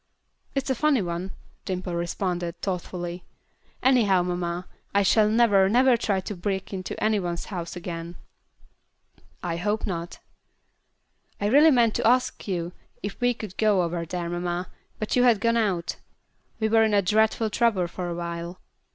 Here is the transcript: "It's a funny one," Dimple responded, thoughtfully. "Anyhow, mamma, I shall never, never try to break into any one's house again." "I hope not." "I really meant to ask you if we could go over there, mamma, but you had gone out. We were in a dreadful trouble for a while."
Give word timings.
"It's 0.55 0.71
a 0.71 0.73
funny 0.73 1.03
one," 1.03 1.29
Dimple 1.63 1.93
responded, 1.93 2.59
thoughtfully. 2.63 3.23
"Anyhow, 3.83 4.23
mamma, 4.23 4.65
I 4.95 5.03
shall 5.03 5.29
never, 5.29 5.69
never 5.69 5.95
try 5.95 6.19
to 6.21 6.35
break 6.35 6.73
into 6.73 6.99
any 7.03 7.19
one's 7.19 7.45
house 7.53 7.75
again." 7.75 8.15
"I 9.43 9.57
hope 9.57 9.85
not." 9.85 10.17
"I 11.39 11.45
really 11.45 11.69
meant 11.69 11.93
to 11.97 12.07
ask 12.07 12.47
you 12.47 12.71
if 13.03 13.21
we 13.21 13.35
could 13.35 13.55
go 13.57 13.83
over 13.83 14.03
there, 14.03 14.27
mamma, 14.27 14.69
but 14.97 15.15
you 15.15 15.21
had 15.21 15.39
gone 15.39 15.55
out. 15.57 15.97
We 16.59 16.67
were 16.67 16.81
in 16.83 16.95
a 16.95 17.03
dreadful 17.03 17.51
trouble 17.51 17.85
for 17.85 18.09
a 18.09 18.15
while." 18.15 18.59